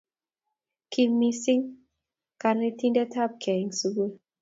ki 0.91 1.01
iim 1.03 1.11
mising 1.19 1.63
karotenekabgei 2.41 3.59
eng 3.61 3.73
sukul 3.79 4.11